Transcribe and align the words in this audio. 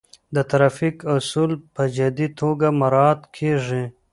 د 0.35 0.37
ترافیک 0.51 0.97
اصول 1.15 1.51
په 1.75 1.83
جدي 1.95 2.27
توګه 2.39 2.67
مراعات 2.79 3.21
کیږي. 3.37 3.83